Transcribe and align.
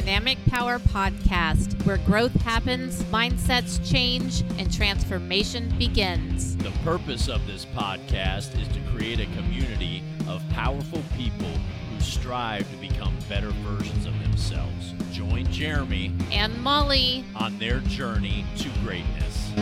Dynamic 0.00 0.38
Power 0.46 0.78
Podcast, 0.78 1.84
where 1.84 1.98
growth 1.98 2.32
happens, 2.40 3.02
mindsets 3.12 3.78
change, 3.86 4.40
and 4.58 4.72
transformation 4.72 5.68
begins. 5.78 6.56
The 6.56 6.70
purpose 6.82 7.28
of 7.28 7.46
this 7.46 7.66
podcast 7.66 8.58
is 8.58 8.66
to 8.68 8.80
create 8.94 9.20
a 9.20 9.26
community 9.36 10.02
of 10.26 10.42
powerful 10.52 11.02
people 11.18 11.50
who 11.92 12.00
strive 12.00 12.68
to 12.70 12.76
become 12.78 13.14
better 13.28 13.50
versions 13.50 14.06
of 14.06 14.18
themselves. 14.22 14.94
Join 15.12 15.44
Jeremy 15.52 16.14
And 16.32 16.58
Molly, 16.62 17.22
on 17.36 17.58
their 17.58 17.80
journey 17.80 18.46
to 18.56 18.70
greatness. 18.82 19.52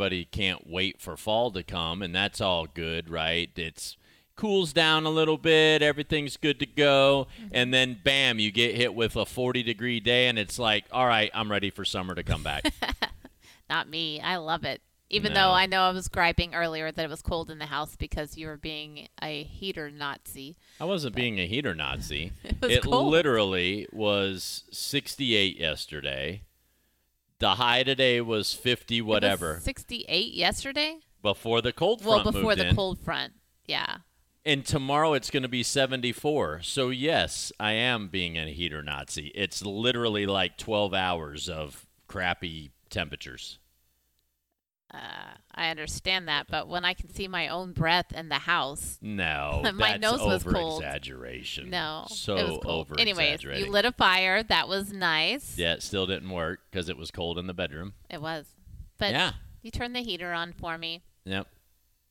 Everybody 0.00 0.24
can't 0.24 0.66
wait 0.66 0.98
for 0.98 1.14
fall 1.14 1.50
to 1.50 1.62
come, 1.62 2.00
and 2.00 2.14
that's 2.14 2.40
all 2.40 2.66
good, 2.66 3.10
right? 3.10 3.50
It's 3.54 3.98
cools 4.34 4.72
down 4.72 5.04
a 5.04 5.10
little 5.10 5.36
bit, 5.36 5.82
everything's 5.82 6.38
good 6.38 6.58
to 6.58 6.64
go, 6.64 7.26
mm-hmm. 7.38 7.48
and 7.52 7.74
then 7.74 7.98
bam, 8.02 8.38
you 8.38 8.50
get 8.50 8.74
hit 8.76 8.94
with 8.94 9.14
a 9.14 9.26
40 9.26 9.62
degree 9.62 10.00
day, 10.00 10.28
and 10.28 10.38
it's 10.38 10.58
like, 10.58 10.86
all 10.90 11.06
right, 11.06 11.30
I'm 11.34 11.50
ready 11.50 11.68
for 11.68 11.84
summer 11.84 12.14
to 12.14 12.22
come 12.22 12.42
back. 12.42 12.72
not 13.68 13.90
me. 13.90 14.22
I 14.22 14.36
love 14.36 14.64
it. 14.64 14.80
Even 15.10 15.34
No. 15.34 15.48
though 15.48 15.52
I 15.52 15.66
know 15.66 15.82
I 15.82 15.90
was 15.90 16.08
griping 16.08 16.54
earlier 16.54 16.90
that 16.90 17.04
it 17.04 17.10
was 17.10 17.20
cold 17.20 17.50
in 17.50 17.58
the 17.58 17.66
house 17.66 17.94
because 17.94 18.38
you 18.38 18.46
were 18.46 18.56
being 18.56 19.06
a 19.20 19.42
heater 19.42 19.90
Nazi. 19.90 20.56
I 20.80 20.86
wasn't 20.86 21.14
being 21.14 21.38
a 21.38 21.46
heater 21.46 21.74
Nazi. 21.74 22.32
It 22.44 22.62
was 22.62 22.78
cold. 22.78 23.10
literally 23.10 23.86
was 23.92 24.64
68 24.70 25.58
yesterday. 25.58 26.42
The 27.40 27.54
high 27.56 27.82
today 27.82 28.20
was 28.20 28.54
50 28.54 28.98
It 28.98 29.02
was 29.02 29.08
whatever 29.08 29.60
68 29.62 30.34
yesterday? 30.34 30.98
before 31.22 31.60
the 31.62 31.72
cold 31.72 32.02
front. 32.02 32.24
Well, 32.24 32.32
before 32.32 32.54
the 32.54 32.68
in. 32.68 32.76
cold 32.76 32.98
front. 33.00 33.32
Yeah. 33.66 33.98
And 34.44 34.64
tomorrow 34.64 35.12
it's 35.14 35.30
going 35.30 35.42
to 35.42 35.48
be 35.48 35.62
74. 35.62 36.60
So 36.62 36.88
yes, 36.90 37.52
I 37.58 37.72
am 37.72 38.08
being 38.08 38.38
a 38.38 38.46
heater 38.50 38.82
Nazi. 38.82 39.32
It's 39.34 39.62
literally 39.62 40.26
like 40.26 40.56
12 40.56 40.94
hours 40.94 41.48
of 41.48 41.86
crappy 42.08 42.70
temperatures. 42.88 43.58
Uh, 44.92 44.98
I 45.54 45.68
understand 45.70 46.26
that, 46.28 46.46
but 46.50 46.66
when 46.68 46.84
I 46.84 46.94
can 46.94 47.10
see 47.14 47.28
my 47.28 47.46
own 47.48 47.72
breath 47.72 48.12
in 48.12 48.28
the 48.28 48.36
house, 48.40 48.98
No, 49.00 49.60
My 49.74 49.98
that's 49.98 50.00
nose 50.02 50.20
was 50.20 50.44
over 50.46 50.52
cold. 50.52 50.82
exaggeration. 50.82 51.70
no, 51.70 52.06
so 52.08 52.36
it 52.36 52.48
was 52.48 52.58
over 52.64 52.98
Anyways, 52.98 53.42
you 53.44 53.70
lit 53.70 53.84
a 53.84 53.92
fire. 53.92 54.42
That 54.42 54.66
was 54.68 54.92
nice. 54.92 55.56
yeah, 55.56 55.74
it 55.74 55.82
still 55.82 56.06
didn't 56.06 56.30
work 56.30 56.60
because 56.70 56.88
it 56.88 56.96
was 56.96 57.10
cold 57.10 57.38
in 57.38 57.46
the 57.46 57.54
bedroom. 57.54 57.92
It 58.08 58.20
was. 58.20 58.46
But 58.98 59.12
yeah, 59.12 59.32
you 59.62 59.70
turned 59.70 59.94
the 59.94 60.00
heater 60.02 60.32
on 60.32 60.52
for 60.52 60.76
me. 60.76 61.02
yep. 61.24 61.46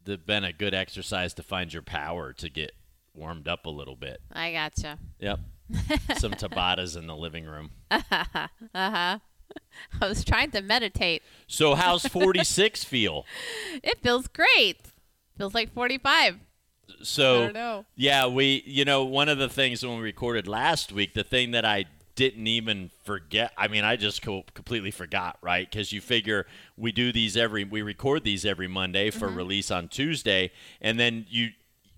They've 0.05 0.25
been 0.25 0.45
a 0.45 0.53
good 0.53 0.73
exercise 0.73 1.33
to 1.35 1.44
find 1.44 1.73
your 1.73 1.83
power 1.83 2.31
to 2.33 2.50
get 2.50 2.72
warmed 3.13 3.47
up 3.50 3.66
a 3.66 3.69
little 3.69 3.97
bit. 3.97 4.22
I 4.31 4.53
gotcha. 4.53 4.97
Yep. 5.19 5.39
Some 6.18 6.31
Tabatas 6.31 6.97
in 6.97 7.07
the 7.07 7.16
living 7.16 7.45
room. 7.45 7.72
Uh 7.91 8.91
huh. 8.91 9.19
I 10.02 10.08
was 10.08 10.24
trying 10.24 10.52
to 10.52 10.62
meditate. 10.62 11.24
So 11.48 11.76
how's 11.76 12.06
46 12.08 12.84
feel? 12.84 13.26
It 13.84 14.00
feels 14.00 14.28
great. 14.28 14.78
Feels 15.38 15.54
like 15.54 15.74
45. 15.74 16.40
So 17.02 17.36
I 17.36 17.44
don't 17.46 17.54
know. 17.54 17.86
Yeah, 17.96 18.28
we, 18.28 18.64
you 18.66 18.86
know, 18.86 19.04
one 19.06 19.30
of 19.30 19.38
the 19.38 19.50
things 19.50 19.86
when 19.86 19.98
we 19.98 20.04
recorded 20.04 20.48
last 20.48 20.92
week, 20.92 21.14
the 21.14 21.24
thing 21.24 21.52
that 21.52 21.66
I 21.66 21.86
didn't 22.16 22.48
even 22.48 22.92
forget, 23.06 23.54
I 23.58 23.68
mean, 23.68 23.86
I 23.86 23.96
just 23.96 24.22
co- 24.22 24.44
completely 24.54 24.92
forgot, 24.92 25.38
right? 25.42 25.70
Because 25.70 25.94
you 25.94 26.02
figure 26.02 26.46
we 26.76 26.92
do 26.92 27.12
these 27.12 27.38
every, 27.38 27.64
we 27.64 27.81
record 27.81 28.24
these 28.24 28.44
every 28.44 28.68
Monday 28.68 29.10
for 29.12 29.28
mm-hmm. 29.28 29.38
release 29.38 29.72
on 29.72 29.88
Tuesday. 29.88 30.52
And 30.81 31.00
then 31.00 31.26
you, 31.30 31.52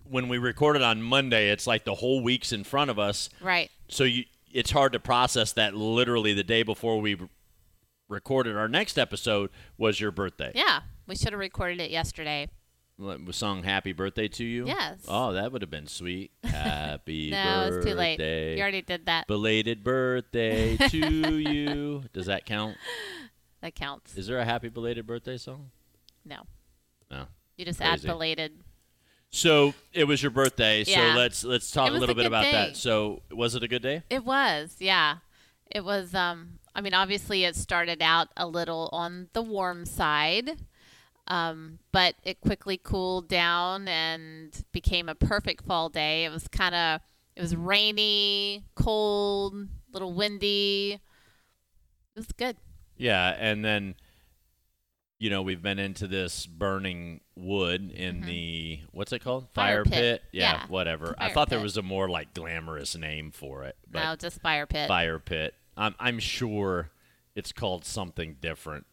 when 0.07 0.27
we 0.27 0.37
record 0.37 0.75
it 0.75 0.83
on 0.83 1.01
Monday, 1.01 1.49
it's 1.49 1.65
like 1.65 1.85
the 1.85 1.95
whole 1.95 2.21
week's 2.21 2.51
in 2.51 2.63
front 2.63 2.91
of 2.91 2.99
us. 2.99 3.29
Right. 3.41 3.71
So 3.87 4.03
you, 4.03 4.25
it's 4.53 4.71
hard 4.71 4.93
to 4.93 4.99
process 4.99 5.53
that 5.53 5.73
literally 5.73 6.33
the 6.33 6.43
day 6.43 6.63
before 6.63 6.99
we 6.99 7.17
recorded 8.11 8.55
our 8.57 8.67
next 8.67 8.99
episode 8.99 9.49
was 9.77 9.99
your 9.99 10.11
birthday. 10.11 10.51
Yeah. 10.53 10.81
We 11.07 11.15
should 11.15 11.31
have 11.31 11.39
recorded 11.39 11.79
it 11.81 11.89
yesterday. 11.89 12.49
We 12.99 13.31
sung 13.31 13.63
happy 13.63 13.93
birthday 13.93 14.27
to 14.27 14.43
you? 14.43 14.67
Yes. 14.67 14.99
Oh, 15.07 15.33
that 15.33 15.51
would 15.51 15.63
have 15.63 15.71
been 15.71 15.87
sweet. 15.87 16.31
Happy 16.43 17.31
No, 17.31 17.43
birthday. 17.43 17.77
it's 17.77 17.85
too 17.85 17.93
late. 17.95 18.19
You 18.57 18.61
already 18.61 18.83
did 18.83 19.07
that. 19.07 19.25
Belated 19.25 19.83
birthday 19.83 20.77
to 20.89 20.97
you. 21.39 22.03
Does 22.13 22.27
that 22.27 22.45
count? 22.45 22.77
That 23.61 23.73
counts. 23.73 24.15
Is 24.15 24.27
there 24.27 24.37
a 24.37 24.45
happy 24.45 24.69
belated 24.69 25.07
birthday 25.07 25.37
song? 25.37 25.71
No. 26.23 26.43
No. 27.09 27.25
You 27.57 27.65
just 27.65 27.81
add 27.81 28.03
belated. 28.03 28.51
So 29.31 29.73
it 29.93 30.03
was 30.03 30.21
your 30.21 30.31
birthday. 30.31 30.83
Yeah. 30.85 31.13
So 31.13 31.19
let's 31.19 31.43
let's 31.43 31.71
talk 31.71 31.89
a 31.89 31.93
little 31.93 32.11
a 32.11 32.15
bit 32.15 32.25
about 32.27 32.43
day. 32.43 32.51
that. 32.51 32.77
So 32.77 33.23
was 33.31 33.55
it 33.55 33.63
a 33.63 33.67
good 33.67 33.81
day? 33.81 34.03
It 34.11 34.23
was, 34.25 34.75
yeah. 34.79 35.17
It 35.71 35.83
was 35.83 36.13
um 36.13 36.59
I 36.73 36.81
mean 36.81 36.93
obviously 36.93 37.43
it 37.43 37.55
started 37.55 38.01
out 38.01 38.29
a 38.37 38.47
little 38.47 38.89
on 38.91 39.27
the 39.33 39.41
warm 39.41 39.85
side. 39.85 40.51
Um, 41.27 41.79
but 41.91 42.15
it 42.23 42.41
quickly 42.41 42.79
cooled 42.81 43.29
down 43.29 43.87
and 43.87 44.51
became 44.73 45.07
a 45.07 45.15
perfect 45.15 45.63
fall 45.65 45.87
day. 45.87 46.25
It 46.25 46.29
was 46.31 46.47
kind 46.47 46.75
of 46.75 47.01
it 47.35 47.41
was 47.41 47.55
rainy, 47.55 48.65
cold, 48.75 49.53
a 49.53 49.67
little 49.93 50.13
windy. 50.13 50.93
It 50.93 52.19
was 52.19 52.27
good. 52.33 52.57
Yeah, 52.97 53.35
and 53.39 53.63
then 53.63 53.95
you 55.19 55.29
know 55.29 55.41
we've 55.41 55.61
been 55.61 55.79
into 55.79 56.07
this 56.07 56.45
burning 56.47 57.21
wood 57.35 57.91
in 57.91 58.21
the 58.21 58.79
what's 58.91 59.13
it 59.13 59.19
called 59.23 59.43
Mm-hmm. 59.43 59.53
Fire 59.53 59.83
pit. 59.85 60.23
Yeah, 60.31 60.53
Yeah, 60.53 60.65
whatever. 60.67 61.15
I 61.17 61.27
fire 61.27 61.33
thought 61.33 61.49
there 61.49 61.59
was 61.59 61.77
a 61.77 61.81
more 61.81 62.09
like 62.09 62.33
glamorous 62.33 62.95
name 62.97 63.31
for 63.31 63.63
it, 63.63 63.77
but 63.89 64.03
no, 64.03 64.15
just 64.15 64.41
fire 64.41 64.65
pit. 64.65 64.87
fire 64.87 65.19
pit. 65.19 65.53
I'm 65.81 65.95
I'm 65.99 66.19
sure 66.19 66.91
it's 67.35 67.51
called 67.51 67.85
something 67.85 68.35
different 68.41 68.85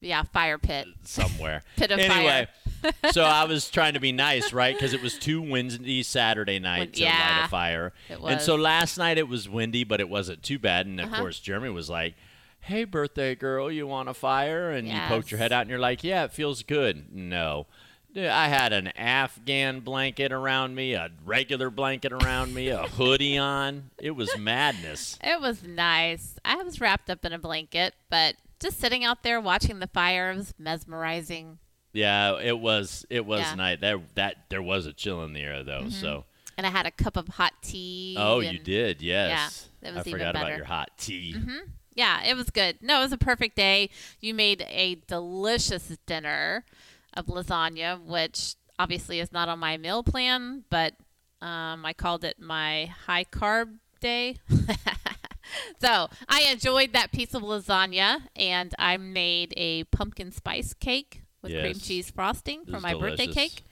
Yeah, 0.00 0.22
fire 0.24 0.58
pit. 0.58 0.86
somewhere. 1.04 1.62
Pit 1.76 1.90
of 1.92 2.00
fire. 2.00 2.10
anyway, 2.10 2.46
so 3.12 3.22
I 3.24 3.44
was 3.44 3.70
trying 3.70 3.94
to 3.94 4.00
be 4.00 4.10
nice, 4.12 4.52
right? 4.52 4.74
Because 4.74 4.94
it 4.94 5.02
was 5.02 5.18
too 5.18 5.40
windy 5.40 6.02
Saturday 6.02 6.58
night 6.58 6.94
to 6.94 7.04
light 7.04 7.42
a 7.44 7.48
fire. 7.48 7.92
it 8.08 8.20
was. 8.20 8.32
And 8.32 8.40
so 8.40 8.56
last 8.56 8.98
night 8.98 9.18
it 9.18 9.28
was 9.28 9.48
windy, 9.48 9.84
but 9.84 10.00
it 10.00 10.08
wasn't 10.08 10.42
too 10.42 10.58
bad. 10.58 10.86
And 10.86 10.98
of 11.00 11.06
Uh-huh. 11.12 11.20
course, 11.20 11.38
Jeremy 11.38 11.68
was 11.70 11.88
like, 11.88 12.14
"Hey, 12.60 12.84
birthday 12.84 13.34
girl, 13.36 13.70
you 13.70 13.86
want 13.86 14.08
a 14.08 14.14
fire?" 14.14 14.70
And 14.70 14.88
you 14.88 14.98
poked 15.06 15.30
your 15.30 15.38
head 15.38 15.52
out, 15.52 15.60
and 15.62 15.70
you're 15.70 15.78
like, 15.78 16.02
"Yeah, 16.02 16.24
it 16.24 16.32
feels 16.32 16.62
good." 16.62 17.14
No. 17.14 17.66
Dude, 18.14 18.26
I 18.26 18.48
had 18.48 18.74
an 18.74 18.88
Afghan 18.88 19.80
blanket 19.80 20.32
around 20.32 20.74
me, 20.74 20.92
a 20.92 21.10
regular 21.24 21.70
blanket 21.70 22.12
around 22.12 22.52
me, 22.52 22.68
a 22.68 22.82
hoodie 22.82 23.38
on. 23.38 23.90
It 23.98 24.10
was 24.12 24.36
madness. 24.38 25.18
It 25.24 25.40
was 25.40 25.62
nice. 25.62 26.34
I 26.44 26.56
was 26.62 26.80
wrapped 26.80 27.08
up 27.08 27.24
in 27.24 27.32
a 27.32 27.38
blanket, 27.38 27.94
but 28.10 28.34
just 28.60 28.78
sitting 28.78 29.02
out 29.02 29.22
there 29.22 29.40
watching 29.40 29.78
the 29.78 29.86
fire 29.86 30.34
was 30.34 30.52
mesmerizing. 30.58 31.58
Yeah, 31.94 32.38
it 32.38 32.58
was. 32.58 33.06
It 33.08 33.24
was 33.24 33.40
Yeah. 33.40 33.46
Mm-hmm. 33.48 33.56
nice. 33.58 33.80
There, 33.80 34.00
that 34.14 34.36
there 34.50 34.62
was 34.62 34.86
a 34.86 34.92
chill 34.92 35.24
in 35.24 35.32
the 35.32 35.40
air 35.40 35.62
though. 35.62 35.88
So. 35.88 36.24
And 36.58 36.66
I 36.66 36.70
had 36.70 36.84
a 36.86 36.90
cup 36.90 37.16
of 37.16 37.28
hot 37.28 37.54
tea. 37.62 38.14
Oh, 38.18 38.40
you 38.40 38.58
did, 38.58 39.00
yes. 39.00 39.70
that 39.80 39.94
was 39.94 40.06
I 40.06 40.10
even 40.10 40.12
forgot 40.12 40.36
about 40.36 40.54
your 40.56 40.66
hot 40.66 40.90
tea. 40.98 41.34
Mm-hmm. 41.36 41.70
Yeah, 41.94 42.22
it 42.24 42.36
was 42.36 42.50
good. 42.50 42.78
No, 42.82 43.00
it 43.00 43.04
was 43.04 43.12
a 43.12 43.18
perfect 43.18 43.56
day. 43.56 43.90
You 44.20 44.34
made 44.34 44.64
a 44.68 44.96
delicious 45.06 45.96
dinner 46.06 46.64
of 47.14 47.26
lasagna, 47.26 48.00
which 48.02 48.56
obviously 48.78 49.20
is 49.20 49.32
not 49.32 49.48
on 49.48 49.58
my 49.58 49.76
meal 49.76 50.02
plan, 50.02 50.64
but 50.70 50.94
um, 51.40 51.84
I 51.84 51.92
called 51.92 52.24
it 52.24 52.40
my 52.40 52.86
high 53.06 53.24
carb 53.24 53.78
day. 54.00 54.36
so 55.80 56.08
I 56.28 56.42
enjoyed 56.50 56.92
that 56.92 57.12
piece 57.12 57.34
of 57.34 57.42
lasagna, 57.42 58.22
and 58.36 58.74
I 58.78 58.96
made 58.96 59.54
a 59.56 59.84
pumpkin 59.84 60.32
spice 60.32 60.74
cake 60.74 61.22
with 61.42 61.52
cream 61.62 61.74
cheese 61.74 62.10
frosting 62.10 62.64
for 62.64 62.80
my 62.80 62.94
birthday 62.94 63.26
cake. 63.26 63.64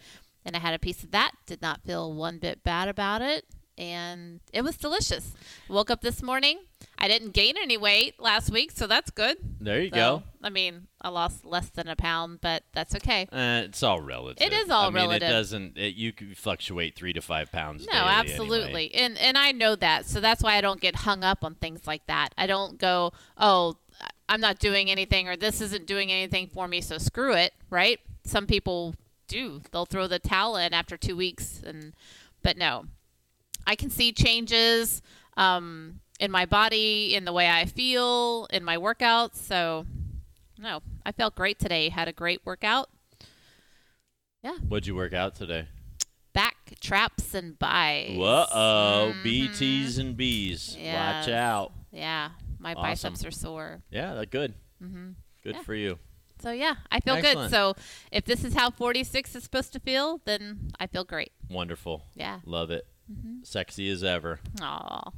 And 0.44 0.56
I 0.56 0.58
had 0.58 0.75
a 0.75 0.78
piece 0.78 1.02
of 1.04 1.10
that. 1.12 1.32
Did 1.46 1.62
not 1.62 1.82
feel 1.82 2.12
one 2.12 2.38
bit 2.38 2.64
bad 2.64 2.88
about 2.88 3.22
it. 3.22 3.44
And 3.76 4.40
it 4.52 4.62
was 4.62 4.76
delicious. 4.76 5.34
Woke 5.69 5.90
up 5.90 6.00
this 6.00 6.22
morning. 6.22 6.58
I 7.02 7.08
didn't 7.08 7.31
gain 7.31 7.56
any 7.56 7.79
weight 7.79 8.20
last 8.20 8.50
week, 8.50 8.70
so 8.73 8.87
that's 8.87 9.11
good. 9.11 9.38
There 9.58 9.81
you 9.81 9.88
So, 9.88 9.94
go. 9.97 10.23
I 10.43 10.50
mean, 10.50 10.87
I 11.00 11.08
lost 11.08 11.47
less 11.47 11.70
than 11.70 11.88
a 11.88 11.97
pound, 11.97 12.41
but 12.43 12.62
that's 12.75 12.94
okay. 12.97 13.23
Uh, 13.32 13.62
it's 13.64 13.82
all 13.82 14.00
relative. 14.02 14.47
It 14.47 14.52
is 14.52 14.69
all 14.69 14.82
I 14.88 14.91
mean, 14.91 14.94
relative. 14.97 15.23
It 15.29 15.32
doesn't. 15.32 15.79
It, 15.79 15.94
you 15.94 16.12
can 16.12 16.35
fluctuate 16.35 16.94
three 16.97 17.14
to 17.14 17.23
five 17.23 17.50
pounds. 17.50 17.87
No, 17.87 17.93
daily 17.93 18.02
anyway. 18.05 18.14
absolutely. 18.32 18.94
And 18.94 19.17
and 19.19 19.38
I 19.38 19.52
know 19.52 19.76
that. 19.76 20.05
So 20.05 20.20
that's 20.20 20.43
why 20.43 20.56
I 20.56 20.61
don't 20.61 20.81
get 20.81 20.94
hung 20.97 21.25
up 21.25 21.43
on 21.43 21.55
things 21.55 21.87
like 21.87 22.06
that. 22.06 22.35
I 22.37 22.47
don't 22.47 22.79
go, 22.79 23.12
"Oh, 23.38 23.76
I'm 24.29 24.41
not 24.43 24.58
doing 24.58 24.91
anything 24.91 25.26
or 25.26 25.37
this 25.37 25.61
isn't 25.62 25.87
doing 25.87 26.12
anything 26.12 26.49
for 26.49 26.69
me, 26.69 26.81
so 26.82 26.99
screw 26.99 27.32
it," 27.35 27.55
right? 27.70 27.99
Some 28.25 28.46
people 28.46 28.94
do. 29.26 29.62
They'll 29.73 29.87
throw 29.87 30.06
the 30.06 30.19
towel 30.19 30.56
in 30.56 30.75
after 30.75 30.96
2 30.99 31.17
weeks 31.17 31.62
and 31.64 31.94
but 32.43 32.58
no. 32.58 32.85
I 33.67 33.75
can 33.75 33.88
see 33.91 34.12
changes. 34.12 35.00
um, 35.37 36.00
in 36.20 36.31
my 36.31 36.46
body, 36.46 37.14
in 37.17 37.25
the 37.25 37.32
way 37.32 37.49
I 37.50 37.64
feel, 37.64 38.46
in 38.52 38.62
my 38.62 38.76
workouts. 38.76 39.37
So, 39.37 39.87
no, 40.58 40.81
I 41.05 41.11
felt 41.11 41.34
great 41.34 41.58
today. 41.58 41.88
Had 41.88 42.06
a 42.06 42.12
great 42.12 42.43
workout. 42.44 42.88
Yeah. 44.44 44.56
What'd 44.69 44.87
you 44.87 44.94
work 44.94 45.12
out 45.12 45.34
today? 45.34 45.67
Back 46.32 46.75
traps 46.81 47.34
and 47.34 47.58
buys. 47.58 48.17
Whoa, 48.17 48.46
oh, 48.52 49.14
BTs 49.25 49.99
and 49.99 50.17
Bs. 50.17 50.52
Mm-hmm. 50.76 50.81
Yes. 50.84 51.26
Watch 51.26 51.34
out. 51.34 51.72
Yeah, 51.90 52.31
my 52.58 52.72
Awesome. 52.75 52.82
biceps 53.14 53.25
are 53.25 53.31
sore. 53.32 53.82
Yeah, 53.90 54.14
that's 54.14 54.31
good. 54.31 54.55
Mm-hmm. 54.82 55.08
Good 55.43 55.56
Yeah. 55.56 55.62
for 55.62 55.75
you. 55.75 55.99
So 56.40 56.52
yeah, 56.52 56.76
I 56.90 57.00
feel 57.00 57.14
Excellent. 57.17 57.50
good. 57.50 57.50
So 57.50 57.75
if 58.12 58.25
this 58.25 58.44
is 58.44 58.55
how 58.55 58.70
46 58.70 59.34
is 59.34 59.43
supposed 59.43 59.72
to 59.75 59.81
feel, 59.81 60.20
then 60.25 60.70
I 60.78 60.87
feel 60.87 61.05
great. 61.05 61.32
Wonderful. 61.50 62.05
Yeah. 62.14 62.40
Love 62.46 62.70
it. 62.70 62.87
Mm-hmm. 63.12 63.43
Sexy 63.43 63.90
as 63.90 64.02
ever. 64.05 64.38
Aw. 64.62 65.11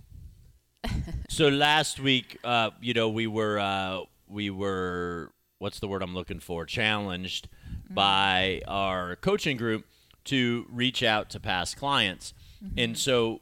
So 1.29 1.49
last 1.49 1.99
week, 1.99 2.39
uh, 2.45 2.71
you 2.81 2.93
know, 2.93 3.09
we 3.09 3.27
were 3.27 3.59
uh, 3.59 4.01
we 4.29 4.51
were 4.51 5.33
what's 5.59 5.81
the 5.81 5.89
word 5.89 6.03
I'm 6.03 6.15
looking 6.15 6.41
for? 6.41 6.67
Challenged 6.67 7.49
by 7.89 8.61
our 8.69 9.17
coaching 9.17 9.57
group 9.57 9.87
to 10.25 10.67
reach 10.71 11.03
out 11.03 11.31
to 11.31 11.41
past 11.41 11.79
clients, 11.79 12.35
and 12.77 12.99
so 12.99 13.41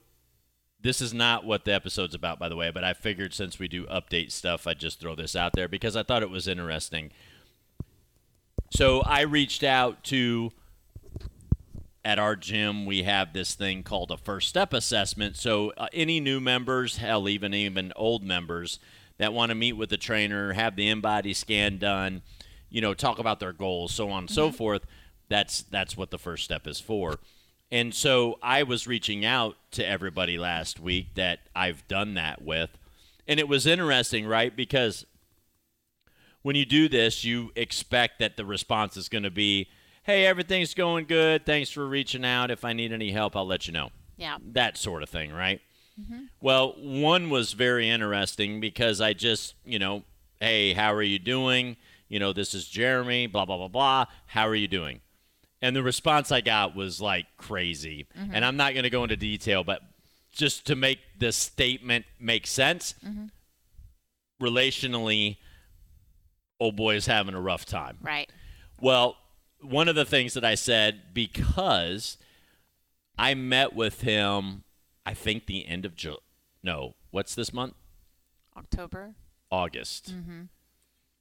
this 0.81 1.01
is 1.01 1.13
not 1.13 1.45
what 1.45 1.65
the 1.65 1.75
episode's 1.75 2.15
about, 2.15 2.39
by 2.39 2.49
the 2.49 2.57
way. 2.57 2.71
But 2.71 2.85
I 2.85 2.93
figured 2.93 3.35
since 3.35 3.59
we 3.59 3.69
do 3.69 3.87
update 3.87 4.31
stuff, 4.31 4.67
I'd 4.67 4.79
just 4.79 5.01
throw 5.01 5.15
this 5.15 5.35
out 5.37 5.53
there 5.55 5.69
because 5.69 5.97
I 5.97 6.03
thought 6.03 6.23
it 6.23 6.31
was 6.31 6.49
interesting. 6.49 7.11
So 8.71 9.01
I 9.03 9.23
reached 9.23 9.65
out 9.65 10.05
to 10.05 10.53
at 12.05 12.19
our 12.19 12.35
gym 12.37 12.87
we 12.87 13.03
have 13.03 13.33
this 13.33 13.55
thing 13.55 13.83
called 13.83 14.11
a 14.11 14.17
first 14.17 14.49
step 14.49 14.73
assessment. 14.73 15.37
So 15.37 15.73
uh, 15.77 15.89
any 15.93 16.21
new 16.21 16.41
members 16.41 16.97
hell 16.99 17.29
even 17.29 17.55
even 17.55 17.93
old 17.97 18.23
members 18.25 18.79
that 19.19 19.33
want 19.33 19.51
to 19.51 19.55
meet 19.55 19.75
with 19.75 19.91
the 19.91 19.97
trainer 19.97 20.53
have 20.55 20.77
the 20.77 20.89
in-body 20.89 21.35
scan 21.35 21.79
done 21.79 22.23
you 22.71 22.81
know 22.81 22.95
talk 22.95 23.19
about 23.19 23.41
their 23.41 23.53
goals 23.53 23.93
so 23.93 24.11
on 24.11 24.25
and 24.25 24.31
so 24.31 24.51
forth 24.51 24.87
that's 25.29 25.63
that's 25.63 25.97
what 25.97 26.11
the 26.11 26.19
first 26.19 26.45
step 26.45 26.67
is 26.67 26.81
for. 26.81 27.19
And 27.71 27.95
so 27.95 28.39
i 28.43 28.63
was 28.63 28.87
reaching 28.87 29.25
out 29.25 29.57
to 29.73 29.87
everybody 29.87 30.39
last 30.39 30.81
week 30.81 31.15
that 31.15 31.41
i've 31.55 31.87
done 31.87 32.15
that 32.15 32.43
with 32.43 32.71
and 33.31 33.39
it 33.39 33.47
was 33.47 33.65
interesting 33.65 34.27
right? 34.27 34.55
Because 34.55 35.07
when 36.43 36.57
you 36.57 36.65
do 36.65 36.89
this, 36.89 37.23
you 37.25 37.53
expect 37.55 38.19
that 38.19 38.37
the 38.37 38.45
response 38.45 38.97
is 38.97 39.09
going 39.09 39.23
to 39.23 39.31
be, 39.31 39.69
hey, 40.11 40.27
everything's 40.27 40.75
going 40.75 41.05
good. 41.05 41.47
Thanks 41.47 41.71
for 41.71 41.87
reaching 41.87 42.25
out. 42.25 42.51
If 42.51 42.65
I 42.65 42.73
need 42.73 42.93
any 42.93 43.13
help, 43.13 43.37
I'll 43.37 43.47
let 43.47 43.69
you 43.69 43.73
know. 43.73 43.91
Yeah. 44.17 44.39
That 44.53 44.77
sort 44.77 45.05
of 45.05 45.09
thing, 45.09 45.33
right? 45.33 45.61
Mm-hmm. 46.01 46.25
Well, 46.41 46.75
one 46.79 47.31
was 47.31 47.53
very 47.53 47.89
interesting 47.89 48.61
because 48.61 49.01
I 49.01 49.13
just, 49.13 49.55
you 49.65 49.79
know, 49.79 50.03
hey, 50.41 50.73
how 50.73 50.93
are 50.93 51.03
you 51.03 51.21
doing? 51.21 51.77
You 52.09 52.19
know, 52.19 52.33
this 52.33 52.55
is 52.55 52.67
Jeremy, 52.67 53.29
blah, 53.29 53.45
blah, 53.45 53.57
blah, 53.57 53.69
blah. 53.69 54.07
How 54.27 54.49
are 54.49 54.55
you 54.55 54.67
doing? 54.67 55.01
And 55.63 55.77
the 55.77 55.83
response 55.83 56.33
I 56.33 56.41
got 56.41 56.75
was 56.75 57.01
like 57.01 57.27
crazy. 57.37 58.09
Mm-hmm. 58.19 58.35
And 58.35 58.45
I'm 58.45 58.57
not 58.57 58.73
going 58.73 58.83
to 58.83 58.91
go 58.91 59.05
into 59.05 59.17
detail, 59.17 59.63
but 59.63 59.81
just 60.33 60.67
to 60.67 60.75
make 60.75 60.99
the 61.19 61.31
statement 61.31 62.05
make 62.19 62.49
sense, 62.49 62.97
mm-hmm. 63.07 63.27
relationally, 64.45 65.37
old 66.59 66.75
boy 66.75 66.97
is 66.97 67.07
having 67.07 67.35
a 67.35 67.41
rough 67.41 67.65
time. 67.65 67.99
Right. 68.03 68.29
Well, 68.81 69.17
one 69.63 69.89
of 69.89 69.95
the 69.95 70.05
things 70.05 70.35
that 70.35 70.45
I 70.45 70.55
said 70.55 71.15
because 71.15 72.17
I 73.19 73.35
met 73.35 73.75
with 73.75 74.01
him, 74.03 74.65
I 75.05 75.15
think 75.15 75.47
the 75.47 75.67
end 75.67 75.85
of 75.85 75.95
July. 75.95 76.19
no, 76.63 76.95
what's 77.11 77.35
this 77.35 77.53
month? 77.53 77.75
October. 78.57 79.15
August. 79.51 80.15
Mm-hmm. 80.15 80.43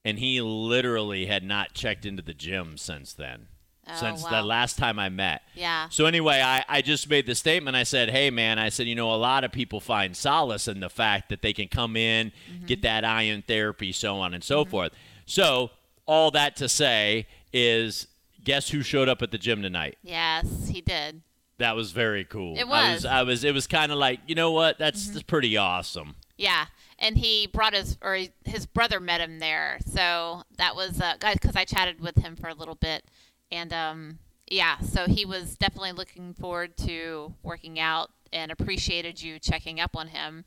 And 0.05 0.19
he 0.19 0.39
literally 0.41 1.25
had 1.25 1.43
not 1.43 1.73
checked 1.73 2.05
into 2.05 2.21
the 2.21 2.33
gym 2.33 2.77
since 2.77 3.13
then. 3.13 3.47
Oh, 3.87 3.95
since 3.95 4.23
wow. 4.23 4.29
the 4.29 4.41
last 4.43 4.77
time 4.77 4.99
I 4.99 5.09
met. 5.09 5.41
Yeah. 5.55 5.89
So 5.89 6.05
anyway, 6.05 6.41
I, 6.41 6.63
I 6.69 6.81
just 6.81 7.09
made 7.09 7.25
the 7.25 7.33
statement. 7.35 7.75
I 7.75 7.83
said, 7.83 8.09
"Hey, 8.11 8.29
man," 8.29 8.59
I 8.59 8.69
said, 8.69 8.85
"You 8.87 8.93
know, 8.95 9.11
a 9.13 9.17
lot 9.17 9.43
of 9.43 9.51
people 9.51 9.79
find 9.79 10.15
solace 10.15 10.67
in 10.67 10.79
the 10.79 10.89
fact 10.91 11.29
that 11.29 11.41
they 11.41 11.53
can 11.53 11.67
come 11.69 11.95
in, 11.97 12.31
Mm-hmm. 12.51 12.65
get 12.67 12.83
that 12.83 13.03
iron 13.03 13.41
therapy, 13.47 13.91
so 13.91 14.17
on 14.19 14.33
and 14.35 14.43
so 14.43 14.63
forth." 14.63 14.91
So 15.25 15.71
all 16.05 16.29
that 16.31 16.55
to 16.57 16.69
say 16.69 17.25
is, 17.51 18.07
guess 18.43 18.69
who 18.69 18.81
showed 18.81 19.09
up 19.09 19.21
at 19.21 19.31
the 19.31 19.37
gym 19.37 19.61
tonight? 19.61 19.97
Yes, 20.03 20.69
he 20.69 20.81
did. 20.81 21.21
That 21.57 21.75
was 21.75 21.91
very 21.91 22.23
cool. 22.23 22.55
It 22.57 22.61
I 22.61 22.65
was. 22.65 22.93
was. 22.95 23.05
I 23.05 23.21
was. 23.23 23.43
It 23.43 23.53
was 23.53 23.67
kind 23.67 23.91
of 23.91 23.97
like, 23.97 24.19
you 24.27 24.35
know 24.35 24.51
what? 24.51 24.77
That's, 24.79 25.03
Mm-hmm. 25.05 25.13
that's 25.13 25.23
pretty 25.23 25.57
awesome. 25.57 26.15
Yeah, 26.37 26.67
and 26.97 27.17
he 27.17 27.47
brought 27.47 27.73
his 27.73 27.97
or 28.01 28.17
his 28.45 28.65
brother 28.65 29.01
met 29.01 29.19
him 29.19 29.39
there, 29.39 29.77
so 29.85 30.43
that 30.57 30.73
was 30.73 31.01
uh, 31.01 31.15
because 31.33 31.57
I 31.57 31.65
chatted 31.65 31.99
with 31.99 32.15
him 32.17 32.37
for 32.37 32.47
a 32.47 32.53
little 32.53 32.75
bit, 32.75 33.03
and 33.51 33.73
um, 33.73 34.19
yeah, 34.49 34.79
so 34.79 35.05
he 35.05 35.25
was 35.25 35.57
definitely 35.57 35.91
looking 35.91 36.33
forward 36.33 36.77
to 36.77 37.33
working 37.43 37.77
out 37.77 38.11
and 38.31 38.53
appreciated 38.53 39.21
you 39.21 39.37
checking 39.37 39.81
up 39.81 39.97
on 39.97 40.07
him, 40.07 40.45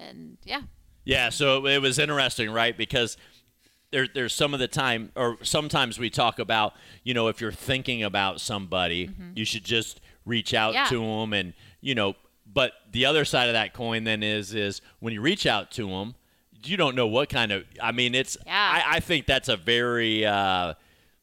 and 0.00 0.38
yeah, 0.44 0.62
Yeah, 1.04 1.28
so 1.28 1.66
it 1.66 1.82
was 1.82 1.98
interesting, 1.98 2.48
right? 2.50 2.74
Because 2.74 3.18
there, 3.92 4.06
there's 4.12 4.32
some 4.34 4.52
of 4.54 4.60
the 4.60 4.68
time, 4.68 5.12
or 5.16 5.38
sometimes 5.42 5.98
we 5.98 6.10
talk 6.10 6.38
about, 6.38 6.74
you 7.04 7.14
know, 7.14 7.28
if 7.28 7.40
you're 7.40 7.52
thinking 7.52 8.02
about 8.02 8.40
somebody, 8.40 9.10
you 9.34 9.44
should 9.44 9.64
just 9.64 10.00
reach 10.24 10.52
out 10.54 10.74
Mm-hmm. 10.74 10.94
Yeah. 10.94 10.98
to 11.00 11.00
them, 11.20 11.32
and 11.32 11.52
you 11.80 11.94
know. 11.94 12.14
But 12.52 12.72
the 12.92 13.04
other 13.06 13.24
side 13.24 13.48
of 13.48 13.52
that 13.54 13.74
coin 13.74 14.04
then 14.04 14.22
is, 14.22 14.54
is 14.54 14.80
when 15.00 15.12
you 15.12 15.20
reach 15.20 15.46
out 15.46 15.70
to 15.72 15.88
them, 15.88 16.14
you 16.64 16.76
don't 16.76 16.94
know 16.96 17.06
what 17.06 17.28
kind 17.28 17.52
of. 17.52 17.64
I 17.82 17.92
mean, 17.92 18.14
it's. 18.14 18.36
Yeah. 18.46 18.82
I, 18.86 18.96
I 18.96 19.00
think 19.00 19.26
that's 19.26 19.48
a 19.48 19.56
very 19.56 20.24
uh, 20.24 20.74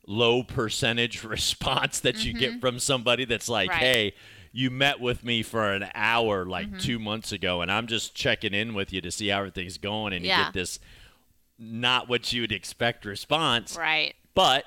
low 0.08 0.44
percentage 0.44 1.24
response 1.24 2.00
that 2.02 2.24
you 2.26 2.34
get 2.34 2.60
from 2.62 2.80
somebody 2.80 3.26
that's 3.26 3.50
like, 3.50 3.70
Mm-hmm. 3.72 3.80
Right. 3.80 3.86
hey. 3.88 4.14
You 4.56 4.70
met 4.70 5.00
with 5.00 5.24
me 5.24 5.42
for 5.42 5.72
an 5.74 5.90
hour 5.96 6.46
like 6.46 6.68
Mm-hmm. 6.68 6.78
two 6.78 7.00
months 7.00 7.32
ago, 7.32 7.62
and 7.62 7.72
I'm 7.72 7.88
just 7.88 8.14
checking 8.14 8.54
in 8.54 8.76
with 8.76 8.94
you 8.94 9.02
to 9.02 9.10
see 9.10 9.30
how 9.30 9.40
everything's 9.40 9.80
going, 9.80 10.14
and 10.14 10.24
you 10.24 10.30
get 10.30 10.54
this 10.54 10.80
not 11.60 12.08
what 12.10 12.32
you 12.34 12.42
would 12.42 12.52
expect 12.52 13.06
response. 13.06 13.78
right, 13.78 14.16
But, 14.34 14.66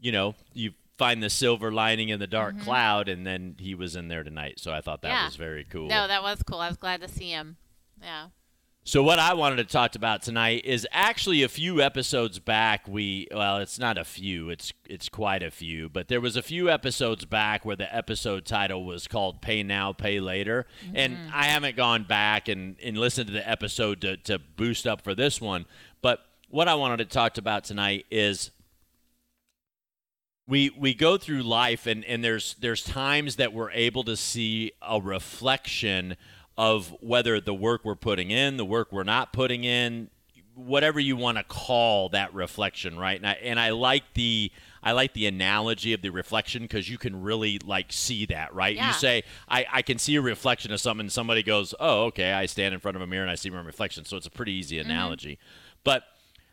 you 0.00 0.12
know, 0.12 0.34
you 0.52 0.72
find 0.98 1.22
the 1.22 1.30
silver 1.30 1.72
lining 1.72 2.08
in 2.10 2.20
the 2.20 2.26
dark 2.26 2.54
Mm-hmm. 2.54 2.64
cloud, 2.64 3.08
and 3.08 3.26
then 3.26 3.56
he 3.58 3.74
was 3.74 3.96
in 3.96 4.08
there 4.08 4.22
tonight. 4.22 4.60
So 4.60 4.72
I 4.72 4.80
thought 4.80 5.02
that 5.02 5.08
Yeah. 5.08 5.24
was 5.26 5.36
very 5.36 5.64
cool. 5.64 5.88
no, 5.88 6.06
that 6.06 6.22
was 6.22 6.42
cool. 6.42 6.58
I 6.60 6.68
was 6.68 6.76
glad 6.76 7.00
to 7.00 7.08
see 7.08 7.30
him. 7.30 7.56
Yeah, 8.00 8.28
So 8.84 9.00
what 9.02 9.18
I 9.20 9.32
wanted 9.34 9.56
to 9.56 9.64
talk 9.64 9.94
about 9.94 10.22
tonight 10.22 10.64
is 10.64 10.86
actually 10.90 11.42
a 11.44 11.48
few 11.48 11.80
episodes 11.80 12.40
back 12.40 12.88
we 12.88 13.28
well 13.32 13.58
it's 13.58 13.78
not 13.78 13.96
a 13.96 14.02
few 14.04 14.50
it's 14.50 14.72
it's 14.88 15.08
quite 15.08 15.40
a 15.44 15.52
few 15.52 15.88
but 15.88 16.08
there 16.08 16.20
was 16.20 16.34
a 16.36 16.42
few 16.42 16.68
episodes 16.68 17.24
back 17.24 17.64
where 17.64 17.76
the 17.76 17.94
episode 17.94 18.44
title 18.44 18.84
was 18.84 19.06
called 19.06 19.40
Pay 19.40 19.62
Now 19.62 19.92
Pay 19.92 20.18
Later 20.18 20.66
and 20.96 21.16
I 21.32 21.44
haven't 21.44 21.76
gone 21.76 22.02
back 22.02 22.48
and, 22.48 22.74
and 22.82 22.98
listened 22.98 23.28
to 23.28 23.32
the 23.32 23.48
episode 23.48 24.00
to, 24.00 24.16
to 24.16 24.40
boost 24.40 24.84
up 24.84 25.00
for 25.02 25.14
this 25.14 25.40
one 25.40 25.66
what 26.52 26.68
I 26.68 26.74
wanted 26.74 26.98
to 26.98 27.06
talk 27.06 27.38
about 27.38 27.64
tonight 27.64 28.04
is 28.10 28.50
we 30.46 30.68
we 30.78 30.92
go 30.92 31.16
through 31.16 31.42
life 31.42 31.86
and, 31.86 32.04
and 32.04 32.22
there's 32.22 32.56
there's 32.60 32.84
times 32.84 33.36
that 33.36 33.54
we're 33.54 33.70
able 33.70 34.04
to 34.04 34.16
see 34.16 34.72
a 34.86 35.00
reflection 35.00 36.14
of 36.58 36.94
whether 37.00 37.40
the 37.40 37.54
work 37.54 37.86
we're 37.86 37.94
putting 37.94 38.30
in, 38.30 38.58
the 38.58 38.66
work 38.66 38.92
we're 38.92 39.02
not 39.02 39.32
putting 39.32 39.64
in, 39.64 40.10
whatever 40.54 41.00
you 41.00 41.16
want 41.16 41.38
to 41.38 41.44
call 41.44 42.10
that 42.10 42.34
reflection, 42.34 42.98
right? 42.98 43.16
And 43.16 43.26
I, 43.26 43.32
and 43.42 43.58
I 43.58 43.70
like 43.70 44.04
the 44.12 44.52
I 44.82 44.92
like 44.92 45.14
the 45.14 45.26
analogy 45.26 45.94
of 45.94 46.02
the 46.02 46.10
reflection 46.10 46.64
because 46.64 46.86
you 46.86 46.98
can 46.98 47.22
really 47.22 47.60
like 47.64 47.90
see 47.90 48.26
that, 48.26 48.54
right? 48.54 48.76
Yeah. 48.76 48.88
You 48.88 48.92
say 48.92 49.22
I, 49.48 49.64
I 49.72 49.80
can 49.80 49.96
see 49.96 50.16
a 50.16 50.20
reflection 50.20 50.70
of 50.70 50.82
something, 50.82 51.08
somebody 51.08 51.42
goes, 51.42 51.74
"Oh, 51.80 52.04
okay." 52.08 52.34
I 52.34 52.44
stand 52.44 52.74
in 52.74 52.80
front 52.80 52.96
of 52.96 53.00
a 53.00 53.06
mirror 53.06 53.22
and 53.22 53.30
I 53.30 53.36
see 53.36 53.48
my 53.48 53.62
reflection, 53.62 54.04
so 54.04 54.18
it's 54.18 54.26
a 54.26 54.30
pretty 54.30 54.52
easy 54.52 54.76
mm-hmm. 54.76 54.90
analogy. 54.90 55.38
But 55.82 56.04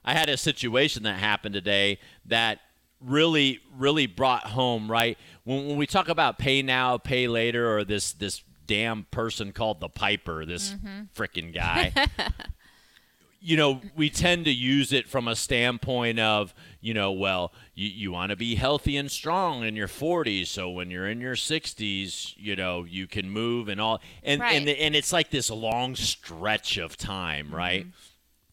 I 0.10 0.14
had 0.14 0.28
a 0.28 0.38
situation 0.38 1.04
that 1.04 1.20
happened 1.20 1.54
today 1.54 2.00
that 2.26 2.60
really 3.00 3.60
really 3.78 4.08
brought 4.08 4.44
home 4.48 4.90
right? 4.90 5.18
When, 5.44 5.68
when 5.68 5.78
we 5.78 5.86
talk 5.86 6.10
about 6.10 6.40
pay 6.40 6.64
now 6.64 6.98
pay 6.98 7.28
later 7.28 7.78
or 7.78 7.84
this 7.84 8.14
this 8.14 8.44
damn 8.66 9.06
person 9.12 9.52
called 9.52 9.80
the 9.80 9.90
piper 9.90 10.46
this 10.46 10.72
mm-hmm. 10.72 11.02
frickin' 11.16 11.54
guy 11.54 11.92
you 13.40 13.56
know 13.56 13.82
we 13.96 14.10
tend 14.10 14.46
to 14.46 14.52
use 14.52 14.92
it 14.94 15.08
from 15.08 15.28
a 15.28 15.36
standpoint 15.36 16.20
of 16.20 16.54
you 16.82 16.94
know 16.94 17.12
well 17.12 17.52
you, 17.74 17.88
you 17.88 18.12
want 18.12 18.32
to 18.32 18.36
be 18.36 18.56
healthy 18.56 18.98
and 18.98 19.10
strong 19.12 19.64
in 19.64 19.76
your 19.76 19.88
40s 19.88 20.48
so 20.48 20.70
when 20.70 20.92
you're 20.92 21.08
in 21.08 21.22
your 21.22 21.36
60s 21.36 22.34
you 22.36 22.56
know 22.56 22.84
you 22.84 23.08
can 23.08 23.30
move 23.30 23.70
and 23.70 23.80
all 23.80 24.02
and 24.24 24.42
Right. 24.42 24.56
and, 24.56 24.70
and 24.70 24.96
it's 24.96 25.14
like 25.14 25.30
this 25.30 25.50
long 25.50 25.96
stretch 25.96 26.78
of 26.78 26.98
time 26.98 27.54
right? 27.54 27.84
Mm-hmm. 27.84 27.92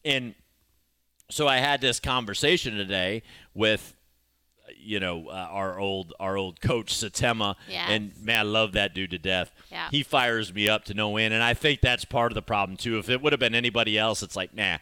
And 0.05 0.35
so 1.31 1.47
I 1.49 1.59
had 1.59 1.81
this 1.81 2.01
conversation 2.01 2.77
today 2.77 3.23
with 3.55 3.95
you 4.79 4.99
know, 4.99 5.29
uh, 5.29 5.33
our 5.51 5.79
old 5.79 6.13
our 6.19 6.37
old 6.37 6.61
coach 6.61 6.93
Satema, 6.95 7.55
Yes. 7.69 7.87
and 7.89 8.13
man, 8.21 8.39
I 8.41 8.43
love 8.43 8.73
that 8.73 8.95
dude 8.95 9.11
to 9.13 9.19
death. 9.19 9.53
Yeah. 9.71 9.89
He 9.91 10.03
fires 10.03 10.53
me 10.53 10.69
up 10.69 10.85
to 10.87 10.95
no 10.95 11.17
end, 11.17 11.33
and 11.35 11.43
I 11.43 11.55
think 11.55 11.81
that's 11.81 12.05
part 12.05 12.33
of 12.33 12.35
the 12.35 12.43
problem 12.43 12.77
too. 12.77 12.99
If 12.99 13.09
it 13.09 13.23
would 13.23 13.33
have 13.33 13.41
been 13.41 13.55
anybody 13.55 13.97
else, 13.99 14.23
it's 14.23 14.35
like 14.37 14.55
nah. 14.55 14.79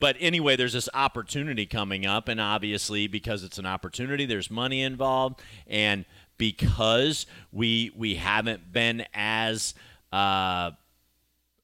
But 0.00 0.16
anyway, 0.20 0.54
there's 0.56 0.72
this 0.72 0.88
opportunity 0.94 1.66
coming 1.66 2.04
up, 2.06 2.28
and 2.28 2.40
obviously 2.40 3.06
because 3.06 3.42
it's 3.42 3.58
an 3.58 3.66
opportunity, 3.66 4.24
there's 4.24 4.50
money 4.50 4.82
involved, 4.82 5.40
and 5.66 6.04
because 6.38 7.26
we 7.52 7.90
we 7.96 8.14
haven't 8.16 8.72
been 8.72 9.04
as 9.14 9.74
uh, 10.12 10.72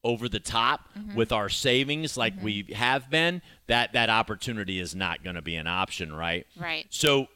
over 0.02 0.28
the 0.28 0.40
top 0.40 0.88
mm-hmm. 0.96 1.14
with 1.14 1.32
our 1.32 1.48
savings 1.48 2.16
like 2.16 2.34
mm-hmm. 2.36 2.44
we 2.44 2.66
have 2.74 3.10
been, 3.10 3.42
that 3.66 3.92
that 3.92 4.10
opportunity 4.10 4.80
is 4.80 4.94
not 4.94 5.22
going 5.22 5.36
to 5.36 5.42
be 5.42 5.56
an 5.56 5.66
option, 5.66 6.12
right? 6.12 6.46
Right. 6.58 6.86
So 6.90 7.28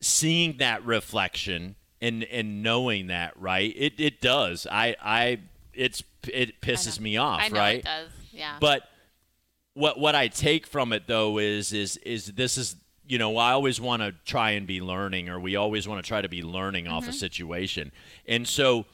seeing 0.00 0.58
that 0.58 0.84
reflection 0.84 1.76
and 2.00 2.24
and 2.24 2.62
knowing 2.62 3.08
that, 3.08 3.38
right? 3.38 3.72
It 3.76 3.94
it 3.98 4.20
does. 4.20 4.66
I 4.70 4.96
I 5.02 5.40
it's 5.72 6.02
it 6.28 6.60
pisses 6.60 7.00
me 7.00 7.16
off, 7.16 7.40
I 7.40 7.48
know 7.48 7.58
right? 7.58 7.78
it 7.78 7.84
does. 7.84 8.10
Yeah. 8.32 8.56
But 8.60 8.82
what 9.74 9.98
what 9.98 10.14
I 10.14 10.28
take 10.28 10.66
from 10.66 10.92
it 10.92 11.06
though 11.06 11.38
is 11.38 11.72
is 11.72 11.96
is 11.98 12.26
this 12.26 12.58
is 12.58 12.76
you 13.06 13.18
know 13.18 13.36
I 13.36 13.52
always 13.52 13.80
want 13.80 14.02
to 14.02 14.12
try 14.24 14.52
and 14.52 14.66
be 14.66 14.80
learning, 14.80 15.28
or 15.28 15.38
we 15.38 15.56
always 15.56 15.86
want 15.86 16.02
to 16.04 16.08
try 16.08 16.20
to 16.20 16.28
be 16.28 16.42
learning 16.42 16.88
off 16.88 17.04
a 17.04 17.06
mm-hmm. 17.06 17.16
situation, 17.16 17.92
and 18.26 18.46
so 18.46 18.86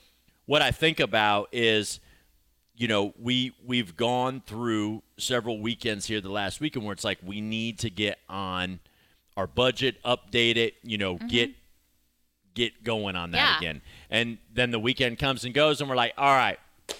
what 0.46 0.60
I 0.60 0.70
think 0.70 1.00
about 1.00 1.48
is 1.52 2.00
you 2.76 2.88
know 2.88 3.12
we 3.20 3.52
we've 3.64 3.96
gone 3.96 4.42
through 4.46 5.02
several 5.18 5.60
weekends 5.60 6.06
here 6.06 6.20
the 6.20 6.30
last 6.30 6.60
weekend 6.60 6.84
where 6.84 6.92
it's 6.92 7.04
like 7.04 7.18
we 7.24 7.40
need 7.40 7.78
to 7.80 7.90
get 7.90 8.18
on 8.28 8.80
our 9.36 9.46
budget, 9.46 9.96
update 10.04 10.56
it, 10.56 10.74
you 10.82 10.98
know, 10.98 11.16
mm-hmm. 11.16 11.26
get 11.28 11.50
get 12.54 12.84
going 12.84 13.16
on 13.16 13.30
that 13.30 13.38
Yeah. 13.38 13.58
again. 13.58 13.82
And 14.10 14.38
then 14.52 14.70
the 14.70 14.78
weekend 14.78 15.18
comes 15.18 15.44
and 15.44 15.54
goes 15.54 15.80
and 15.80 15.88
we're 15.88 15.96
like, 15.96 16.12
all 16.18 16.34
right, 16.34 16.58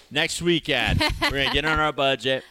next 0.09 0.41
weekend 0.41 0.99
we're 1.21 1.29
going 1.29 1.47
to 1.49 1.53
get 1.53 1.65
on 1.65 1.79
our 1.79 1.93
budget. 1.93 2.43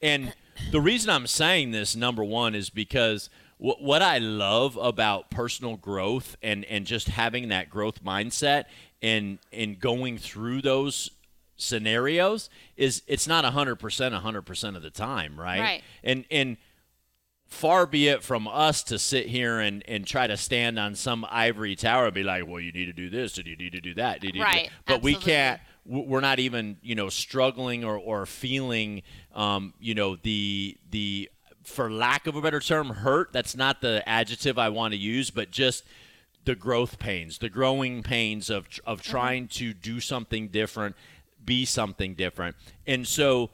And 0.00 0.32
the 0.72 0.80
reason 0.80 1.10
I'm 1.10 1.26
saying 1.26 1.72
this 1.72 1.94
number 1.94 2.24
1 2.24 2.54
is 2.54 2.70
because 2.70 3.28
wh- 3.58 3.80
what 3.80 4.00
I 4.00 4.18
love 4.18 4.76
about 4.78 5.30
personal 5.30 5.76
growth 5.76 6.36
and 6.42 6.64
and 6.64 6.86
just 6.86 7.08
having 7.08 7.48
that 7.48 7.68
growth 7.68 8.02
mindset 8.02 8.64
and 9.02 9.38
and 9.52 9.78
going 9.78 10.16
through 10.16 10.62
those 10.62 11.10
scenarios 11.56 12.48
is 12.76 13.02
it's 13.06 13.26
not 13.26 13.44
100% 13.44 13.78
100% 13.78 14.76
of 14.76 14.82
the 14.82 14.90
time, 14.90 15.38
right? 15.38 15.60
Right. 15.60 15.82
And 16.04 16.24
and 16.30 16.56
far 17.48 17.86
be 17.86 18.08
it 18.08 18.22
from 18.24 18.48
us 18.48 18.82
to 18.82 18.98
sit 18.98 19.26
here 19.26 19.60
and, 19.60 19.84
and 19.86 20.04
try 20.06 20.26
to 20.26 20.36
stand 20.36 20.78
on 20.78 20.94
some 20.96 21.24
ivory 21.30 21.76
tower 21.76 22.06
and 22.06 22.14
be 22.14 22.24
like, 22.24 22.46
well, 22.46 22.60
you 22.60 22.72
need 22.72 22.86
to 22.86 22.92
do 22.92 23.08
this 23.08 23.38
and 23.38 23.46
you 23.46 23.56
need 23.56 23.72
to 23.72 23.80
do 23.80 23.94
that. 23.94 24.20
to 24.20 24.32
do 24.32 24.40
Right, 24.40 24.64
that." 24.86 24.94
But 24.94 25.02
we 25.02 25.14
can't. 25.14 25.60
We're 25.84 26.20
not 26.20 26.40
even, 26.40 26.78
you 26.82 26.96
know, 26.96 27.08
struggling 27.08 27.84
or, 27.84 27.96
or 27.96 28.26
feeling, 28.26 29.02
um, 29.34 29.72
you 29.78 29.94
know, 29.94 30.16
the 30.16 30.76
the 30.90 31.30
for 31.62 31.90
lack 31.90 32.26
of 32.26 32.34
a 32.34 32.40
better 32.42 32.58
term, 32.60 32.88
hurt. 32.90 33.32
That's 33.32 33.56
not 33.56 33.80
the 33.80 34.02
adjective 34.08 34.58
I 34.58 34.68
want 34.68 34.92
to 34.94 34.98
use, 34.98 35.30
but 35.30 35.52
just 35.52 35.84
the 36.44 36.56
growth 36.56 36.98
pains, 36.98 37.38
the 37.38 37.48
growing 37.48 38.02
pains 38.02 38.50
of 38.50 38.66
of 38.84 39.00
Mm-hmm. 39.00 39.10
trying 39.12 39.48
to 39.48 39.72
do 39.72 40.00
something 40.00 40.48
different, 40.48 40.96
be 41.46 41.64
something 41.64 42.14
different, 42.14 42.56
and 42.86 43.06
so 43.06 43.50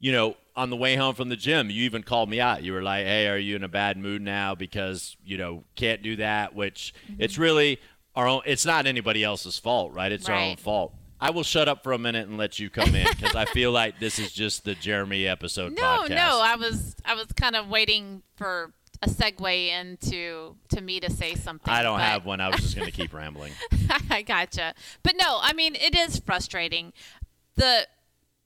you 0.00 0.10
know, 0.10 0.36
on 0.56 0.68
the 0.68 0.76
way 0.76 0.96
home 0.96 1.14
from 1.14 1.28
the 1.28 1.36
gym, 1.36 1.70
you 1.70 1.84
even 1.84 2.02
called 2.02 2.28
me 2.28 2.40
out. 2.40 2.62
You 2.64 2.72
were 2.72 2.82
like, 2.82 3.06
"Hey, 3.06 3.28
are 3.28 3.38
you 3.38 3.54
in 3.56 3.62
a 3.62 3.68
bad 3.68 3.96
mood 3.96 4.20
now 4.20 4.54
because 4.56 5.16
you 5.24 5.38
know 5.38 5.62
can't 5.76 6.02
do 6.02 6.16
that?" 6.16 6.54
Which 6.54 6.92
Mm-hmm. 7.08 7.22
it's 7.22 7.38
really 7.38 7.78
our 8.16 8.26
own. 8.26 8.42
It's 8.44 8.66
not 8.66 8.86
anybody 8.86 9.22
else's 9.24 9.58
fault, 9.58 9.92
right? 9.92 10.10
It's 10.12 10.28
our 10.28 10.36
own 10.36 10.56
fault. 10.56 10.92
I 11.20 11.30
will 11.30 11.44
shut 11.44 11.68
up 11.68 11.84
for 11.84 11.92
a 11.92 11.98
minute 11.98 12.26
and 12.26 12.36
let 12.36 12.58
you 12.58 12.68
come 12.68 12.96
in 12.96 13.06
because 13.08 13.36
I 13.36 13.44
feel 13.44 13.70
like 13.70 14.00
this 14.00 14.18
is 14.18 14.32
just 14.32 14.64
the 14.64 14.74
Jeremy 14.74 15.28
episode 15.28 15.72
no, 15.76 15.80
podcast. 15.82 16.08
no. 16.08 16.40
I 16.42 16.56
was 16.56 16.96
I 17.04 17.14
was 17.14 17.26
kind 17.36 17.54
of 17.54 17.68
waiting 17.68 18.22
for 18.34 18.72
a 19.02 19.08
segue 19.08 19.68
into 19.68 20.54
to 20.68 20.80
me 20.80 21.00
to 21.00 21.10
say 21.10 21.34
something. 21.34 21.72
I 21.72 21.82
don't 21.82 21.98
have 21.98 22.24
one. 22.24 22.40
I 22.40 22.48
was 22.48 22.60
just 22.60 22.76
going 22.76 22.86
to 22.86 22.92
keep 22.92 23.12
rambling. 23.14 23.52
I 24.10 24.22
gotcha. 24.22 24.74
But 25.02 25.14
no, 25.16 25.38
I 25.42 25.52
mean 25.52 25.74
it 25.74 25.96
is 25.96 26.18
frustrating. 26.20 26.92
The 27.56 27.86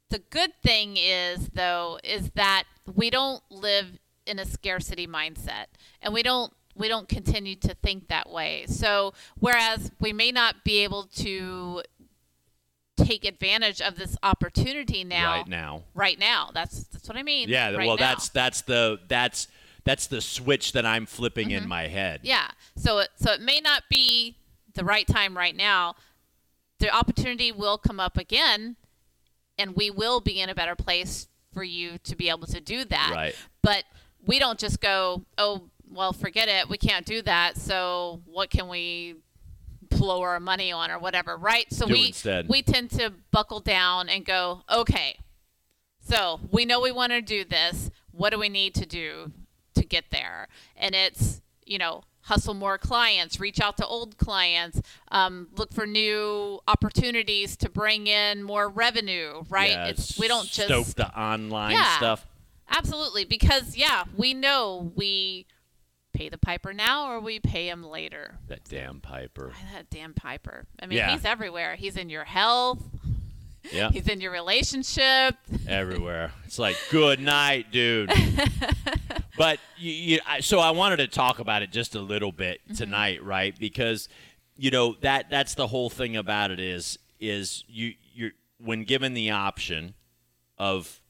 the 0.09 0.19
good 0.31 0.53
thing 0.63 0.97
is 0.97 1.51
though 1.55 1.99
is 2.03 2.31
that 2.35 2.65
we 2.95 3.11
don't 3.11 3.43
live 3.51 3.99
in 4.27 4.39
a 4.39 4.47
scarcity 4.47 5.07
mindset 5.07 5.67
and 6.01 6.15
we 6.15 6.23
don't 6.23 6.53
we 6.75 6.89
don't 6.89 7.09
continue 7.09 7.57
to 7.57 7.75
think 7.75 8.09
that 8.09 8.31
way. 8.31 8.65
So 8.67 9.13
whereas 9.39 9.91
we 10.01 10.13
may 10.13 10.33
not 10.33 10.65
be 10.65 10.79
able 10.85 11.05
to 11.17 11.83
take 12.97 13.27
advantage 13.27 13.83
of 13.83 13.97
this 13.97 14.17
opportunity 14.23 15.05
now 15.05 15.37
right 15.37 15.49
now. 15.49 15.83
right 15.95 16.19
now. 16.19 16.51
That's 16.55 16.85
that's 16.85 17.09
what 17.09 17.19
I 17.19 17.23
mean. 17.23 17.51
Yeah, 17.51 17.73
right 17.73 17.87
well, 17.87 17.97
now. 17.97 18.09
that's 18.09 18.31
that's 18.31 18.63
the 18.63 19.01
that's 19.07 19.49
that's 19.87 20.09
the 20.09 20.21
switch 20.21 20.73
that 20.73 20.85
I'm 20.85 21.07
flipping 21.07 21.53
in 21.53 21.67
my 21.67 21.87
head. 21.87 22.19
Mm-hmm. 22.19 22.27
Yeah. 22.27 22.49
So 22.77 22.99
it 22.99 23.09
so 23.17 23.33
it 23.33 23.41
may 23.41 23.61
not 23.61 23.85
be 23.89 24.37
the 24.75 24.85
right 24.85 25.07
time 25.07 25.35
right 25.37 25.57
now. 25.57 25.95
The 26.81 26.95
opportunity 26.95 27.53
will 27.53 27.79
come 27.79 28.01
up 28.01 28.19
again 28.19 28.77
and 29.57 29.75
we 29.77 29.89
will 29.91 30.21
be 30.21 30.41
in 30.41 30.51
a 30.51 30.55
better 30.55 30.75
place 30.75 31.29
for 31.55 31.63
you 31.65 31.99
to 31.99 32.17
be 32.17 32.29
able 32.29 32.47
to 32.49 32.61
do 32.61 32.85
that. 32.85 33.13
Right. 33.15 33.35
But 33.63 33.85
we 34.27 34.39
don't 34.41 34.59
just 34.59 34.81
go, 34.81 35.25
"Oh, 35.39 35.71
well, 35.89 36.13
forget 36.13 36.49
it. 36.49 36.69
We 36.69 36.77
can't 36.77 37.07
do 37.07 37.23
that. 37.23 37.57
So 37.57 38.23
what 38.27 38.51
can 38.51 38.69
we 38.69 39.15
blow 39.89 40.21
our 40.23 40.41
money 40.41 40.73
on 40.73 40.91
or 40.91 40.99
whatever, 40.99 41.37
right? 41.37 41.73
So 41.73 41.87
Do 41.87 41.93
we 41.93 42.09
instead. 42.09 42.49
we 42.49 42.61
tend 42.61 42.91
to 42.91 43.13
buckle 43.31 43.61
down 43.61 44.09
and 44.09 44.25
go, 44.25 44.65
"Okay. 44.69 45.21
So, 46.01 46.39
we 46.53 46.65
know 46.65 46.81
we 46.81 46.93
want 46.93 47.11
to 47.13 47.21
do 47.21 47.45
this. 47.45 47.91
What 48.13 48.31
do 48.31 48.39
we 48.39 48.49
need 48.49 48.75
to 48.77 48.87
do 48.87 49.33
to 49.77 49.85
get 49.85 50.05
there?" 50.11 50.49
And 50.77 50.95
it's, 50.95 51.41
you 51.65 51.79
know, 51.79 52.03
hustle 52.23 52.55
more 52.55 52.77
clients, 52.77 53.39
reach 53.39 53.61
out 53.61 53.77
to 53.77 53.87
old 53.87 54.17
clients, 54.19 54.83
um, 55.13 55.49
look 55.57 55.73
for 55.73 55.87
new 55.87 56.59
opportunities 56.67 57.57
to 57.59 57.69
bring 57.71 58.09
in 58.09 58.43
more 58.43 58.69
revenue, 58.69 59.45
right? 59.49 59.71
Yeah, 59.71 59.87
it's 59.87 60.19
we 60.19 60.27
don't 60.27 60.49
just 60.49 60.67
stoke 60.67 60.87
the 60.97 61.17
online 61.19 61.73
Yeah. 61.73 61.97
stuff. 61.99 62.27
Absolutely, 62.69 63.25
because 63.25 63.77
yeah, 63.77 64.05
we 64.17 64.35
know 64.35 64.91
we 64.97 65.47
pay 66.13 66.29
the 66.29 66.39
piper 66.39 66.73
now 66.73 67.09
or 67.11 67.21
we 67.21 67.39
pay 67.39 67.69
him 67.69 67.85
later. 67.85 68.39
That 68.49 68.65
damn 68.65 69.01
Piper. 69.01 69.53
That 69.75 69.89
damn 69.91 70.15
piper. 70.15 70.67
I 70.83 70.87
mean, 70.87 70.99
Yeah. 70.99 71.13
he's 71.13 71.25
everywhere. 71.25 71.77
He's 71.77 71.97
in 71.97 72.09
your 72.11 72.25
health. 72.25 72.83
Yeah. 73.71 73.91
He's 73.91 74.09
in 74.09 74.21
your 74.21 74.33
relationship. 74.33 75.37
everywhere. 75.69 76.33
It's 76.45 76.59
like, 76.59 76.77
good 76.91 77.21
night, 77.21 77.71
dude. 77.71 78.11
but 79.37 79.59
you, 79.77 79.93
you, 79.93 80.19
I, 80.27 80.41
so 80.41 80.59
I 80.61 80.71
wanted 80.71 80.97
to 80.99 81.09
talk 81.09 81.39
about 81.39 81.63
it 81.63 81.71
just 81.73 81.95
a 81.95 82.01
little 82.01 82.33
bit 82.33 82.61
Mm-hmm. 82.65 82.75
tonight, 82.75 83.23
right? 83.25 83.55
Because 83.59 84.09
you 84.57 84.71
know 84.71 84.97
that 85.03 85.29
that's 85.31 85.55
the 85.55 85.67
whole 85.67 85.91
thing 85.91 86.17
about 86.17 86.51
it 86.51 86.59
is 86.61 86.99
is 87.21 87.65
you 87.69 87.93
you 88.15 88.31
when 88.59 88.85
given 88.85 89.13
the 89.15 89.31
option 89.31 89.95
of 90.59 91.01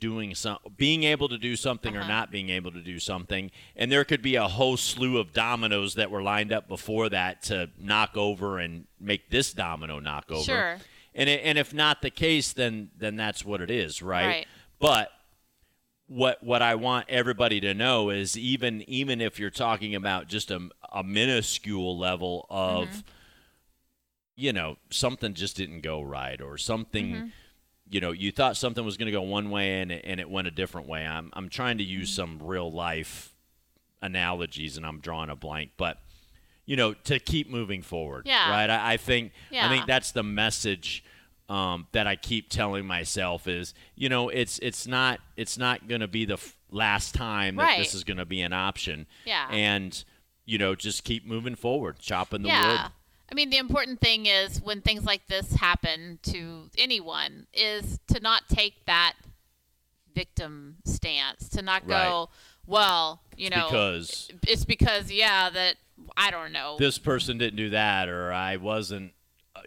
doing 0.00 0.34
some 0.34 0.58
being 0.76 1.04
able 1.04 1.28
to 1.28 1.38
do 1.38 1.56
something 1.56 1.96
or 1.96 2.00
Uh-huh. 2.00 2.08
not 2.08 2.30
being 2.30 2.50
able 2.50 2.70
to 2.72 2.82
do 2.82 2.98
something 2.98 3.50
and 3.76 3.90
there 3.90 4.04
could 4.04 4.20
be 4.20 4.34
a 4.36 4.46
whole 4.48 4.76
slew 4.76 5.16
of 5.18 5.32
dominoes 5.32 5.94
that 5.94 6.10
were 6.10 6.22
lined 6.22 6.52
up 6.52 6.68
before 6.68 7.08
that 7.08 7.42
to 7.44 7.70
knock 7.78 8.16
over 8.16 8.58
and 8.58 8.86
make 9.00 9.30
this 9.30 9.54
domino 9.54 9.98
knock 10.00 10.30
over 10.30 10.42
Sure. 10.44 10.76
and 11.14 11.30
it, 11.30 11.40
and 11.42 11.56
if 11.56 11.72
not 11.72 12.02
the 12.02 12.10
case 12.10 12.52
then 12.52 12.90
then 12.98 13.16
that's 13.16 13.44
what 13.46 13.62
it 13.62 13.70
is 13.70 14.02
right, 14.02 14.26
Right. 14.26 14.46
but 14.78 15.08
what 16.06 16.42
what 16.42 16.60
I 16.62 16.74
want 16.74 17.06
everybody 17.08 17.60
to 17.60 17.72
know 17.74 18.10
is 18.10 18.36
even 18.36 18.82
even 18.88 19.20
if 19.20 19.38
you're 19.38 19.50
talking 19.50 19.94
about 19.94 20.28
just 20.28 20.50
a, 20.50 20.68
a 20.92 21.02
minuscule 21.02 21.98
level 21.98 22.46
of 22.50 22.88
Mm-hmm. 22.88 23.00
you 24.36 24.52
know 24.52 24.76
something 24.90 25.34
just 25.34 25.56
didn't 25.56 25.80
go 25.80 26.02
right 26.02 26.40
or 26.40 26.58
something 26.58 27.12
Mm-hmm. 27.12 27.26
you 27.90 28.00
know 28.00 28.12
you 28.12 28.32
thought 28.32 28.56
something 28.56 28.84
was 28.84 28.96
going 28.96 29.06
to 29.06 29.12
go 29.12 29.22
one 29.22 29.48
way 29.50 29.80
and 29.80 29.92
it, 29.92 30.04
and 30.04 30.20
it 30.20 30.28
went 30.28 30.46
a 30.46 30.50
different 30.50 30.88
way 30.88 31.06
I'm 31.06 31.30
I'm 31.32 31.48
trying 31.48 31.78
to 31.78 31.84
use 31.84 32.10
Mm-hmm. 32.10 32.38
some 32.38 32.46
real 32.46 32.70
life 32.70 33.34
analogies 34.02 34.76
and 34.76 34.84
I'm 34.84 35.00
drawing 35.00 35.30
a 35.30 35.36
blank 35.36 35.70
but 35.76 35.98
you 36.66 36.76
know 36.76 36.92
to 37.04 37.18
keep 37.18 37.48
moving 37.50 37.80
forward 37.82 38.26
Yeah. 38.26 38.50
right 38.50 38.68
I, 38.68 38.94
I 38.94 38.96
think 38.98 39.32
I 39.52 39.68
think 39.68 39.86
that's 39.86 40.12
the 40.12 40.22
message 40.22 41.02
um, 41.48 41.86
that 41.92 42.06
I 42.06 42.16
keep 42.16 42.48
telling 42.48 42.86
myself 42.86 43.46
is, 43.46 43.74
you 43.94 44.08
know, 44.08 44.28
it's 44.28 44.58
it's 44.60 44.86
not 44.86 45.20
it's 45.36 45.58
not 45.58 45.88
going 45.88 46.00
to 46.00 46.08
be 46.08 46.24
the 46.24 46.34
f- 46.34 46.56
last 46.70 47.14
time 47.14 47.56
that 47.56 47.62
Right. 47.62 47.78
this 47.78 47.94
is 47.94 48.02
going 48.04 48.16
to 48.16 48.24
be 48.24 48.40
an 48.40 48.52
option. 48.52 49.06
Yeah. 49.24 49.48
And 49.50 50.04
you 50.46 50.58
know, 50.58 50.74
just 50.74 51.04
keep 51.04 51.26
moving 51.26 51.54
forward, 51.54 51.98
chopping 51.98 52.42
the 52.42 52.48
wood. 52.48 52.52
yeah. 52.54 52.82
wood. 52.84 52.92
I 53.32 53.34
mean, 53.34 53.48
the 53.50 53.56
important 53.56 54.00
thing 54.00 54.26
is 54.26 54.60
when 54.60 54.82
things 54.82 55.04
like 55.04 55.26
this 55.28 55.54
happen 55.54 56.18
to 56.24 56.68
anyone 56.76 57.46
is 57.54 57.98
to 58.08 58.20
not 58.20 58.42
take 58.50 58.84
that 58.86 59.14
victim 60.14 60.76
stance, 60.84 61.48
to 61.50 61.62
not 61.62 61.86
go, 61.88 61.94
Right. 61.94 62.26
well, 62.66 63.22
you 63.36 63.50
know, 63.50 63.66
because 63.66 64.30
it's 64.46 64.64
because 64.64 65.10
yeah 65.10 65.50
that 65.50 65.76
I 66.16 66.30
don't 66.30 66.52
know. 66.52 66.76
this 66.78 66.98
person 66.98 67.38
didn't 67.38 67.56
do 67.56 67.70
that 67.70 68.08
or 68.08 68.32
I 68.32 68.56
wasn't 68.56 69.12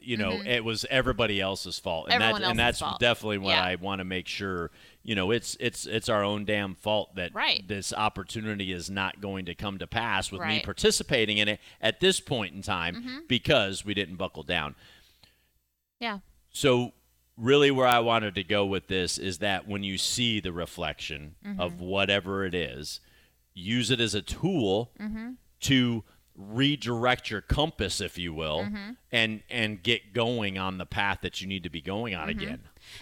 you 0.02 0.18
know 0.18 0.42
it 0.46 0.64
was 0.64 0.86
everybody 0.90 1.40
else's 1.42 1.80
fault 1.80 2.08
and 2.10 2.14
Mm-hmm. 2.14 2.22
Everyone 2.24 2.42
that 2.42 2.50
and 2.52 2.60
that's 2.60 2.80
fault. 2.80 3.00
definitely 3.00 3.38
what 3.40 3.52
Yeah. 3.52 3.64
I 3.64 3.76
want 3.76 4.00
to 4.00 4.06
make 4.06 4.28
sure 4.28 4.72
you 5.04 5.16
know 5.16 5.32
it's 5.32 5.56
it's 5.60 5.86
it's 5.86 6.10
our 6.10 6.24
own 6.24 6.46
damn 6.46 6.76
fault 6.76 7.16
that 7.16 7.34
Right. 7.34 7.68
this 7.68 7.94
opportunity 7.94 8.72
is 8.72 8.90
not 8.90 9.22
going 9.22 9.46
to 9.46 9.56
come 9.56 9.78
to 9.80 9.88
pass 9.88 10.32
with 10.32 10.42
me 10.42 10.48
Right. 10.48 10.56
Mm-hmm. 10.62 10.66
participating 10.66 11.38
in 11.38 11.48
it 11.48 11.60
at 11.82 12.00
this 12.00 12.20
point 12.20 12.54
in 12.56 12.62
time 12.62 13.24
because 13.28 13.84
we 13.86 13.94
didn't 13.94 14.16
buckle 14.18 14.44
down 14.44 14.76
yeah. 16.00 16.20
so 16.52 16.94
really 17.38 17.72
where 17.72 17.88
I 17.88 18.00
wanted 18.00 18.36
to 18.36 18.44
go 18.44 18.66
with 18.66 18.88
this 18.88 19.18
is 19.18 19.40
that 19.40 19.68
when 19.68 19.84
you 19.84 19.98
see 19.98 20.40
the 20.40 20.52
reflection 20.52 21.36
Mm-hmm. 21.46 21.60
of 21.62 21.80
whatever 21.80 22.46
it 22.46 22.54
is, 22.56 23.00
use 23.54 23.92
it 23.92 24.00
as 24.00 24.14
a 24.16 24.22
tool 24.22 24.92
Mm-hmm. 25.00 25.32
to 25.62 26.04
redirect 26.38 27.30
your 27.32 27.42
compass 27.42 28.00
if 28.00 28.18
you 28.18 28.34
will 28.34 28.60
Mm-hmm. 28.62 28.92
and 29.12 29.42
and 29.50 29.82
get 29.82 30.14
going 30.14 30.58
on 30.58 30.78
the 30.78 30.86
path 30.86 31.20
that 31.24 31.42
you 31.42 31.48
need 31.48 31.64
to 31.64 31.70
be 31.70 31.82
going 31.82 32.14
on 32.16 32.28
Mm-hmm. 32.30 32.40
again. 32.40 32.60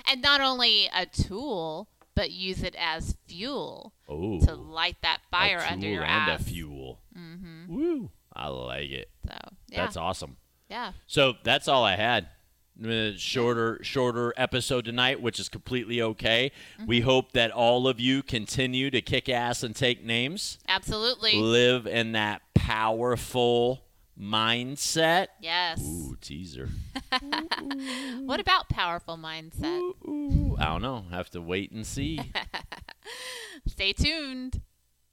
And 0.09 0.21
not 0.21 0.41
only 0.41 0.89
a 0.95 1.05
tool, 1.05 1.89
but 2.15 2.31
use 2.31 2.63
it 2.63 2.75
as 2.79 3.17
fuel 3.27 3.93
Oh. 4.07 4.39
to 4.45 4.55
light 4.55 4.97
that 5.01 5.19
fire 5.29 5.57
a 5.59 5.71
under 5.71 5.87
your 5.87 6.03
and 6.03 6.31
ass. 6.31 6.41
a 6.41 6.43
fuel. 6.45 6.99
Mm-hmm. 7.17 7.75
Woo. 7.75 8.09
I 8.33 8.47
like 8.47 8.89
it. 8.89 9.09
So 9.27 9.33
yeah, 9.69 9.83
That's 9.83 9.97
awesome. 9.97 10.37
yeah. 10.69 10.93
So 11.07 11.33
that's 11.43 11.67
all 11.67 11.83
I 11.83 11.95
had. 11.97 12.27
Uh, 12.85 13.11
Shorter, 13.15 13.79
shorter 13.83 14.33
episode 14.35 14.83
tonight, 14.83 15.21
which 15.21 15.39
is 15.39 15.47
completely 15.47 16.01
okay. 16.01 16.51
We 16.85 16.99
Mm-hmm. 16.99 17.05
hope 17.09 17.31
that 17.31 17.51
all 17.51 17.87
of 17.87 17.99
you 18.01 18.21
continue 18.23 18.91
to 18.91 19.01
kick 19.01 19.29
ass 19.29 19.63
and 19.63 19.73
take 19.73 20.03
names, 20.03 20.57
Absolutely. 20.67 21.35
live 21.39 21.87
in 21.87 22.11
that 22.13 22.41
powerful 22.65 23.83
mindset. 24.19 25.27
yes. 25.39 25.81
Ooh, 25.83 26.15
teaser. 26.21 26.69
What 28.25 28.39
about 28.39 28.69
powerful 28.69 29.17
mindset? 29.17 29.77
Ooh, 29.79 29.95
ooh. 30.07 30.55
I 30.59 30.65
don't 30.65 30.81
know. 30.81 31.05
Have 31.11 31.29
to 31.31 31.41
wait 31.41 31.71
and 31.71 31.85
see. 31.85 32.19
Stay 33.67 33.93
tuned. 33.93 34.61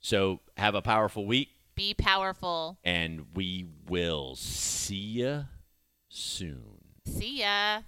so 0.00 0.40
have 0.56 0.74
a 0.74 0.80
powerful 0.82 1.26
week, 1.26 1.48
Be 1.74 1.92
powerful. 1.94 2.78
and 2.84 3.26
we 3.34 3.66
will 3.88 4.34
see 4.36 5.20
ya 5.22 5.42
soon. 6.08 6.78
See 7.06 7.40
ya. 7.40 7.80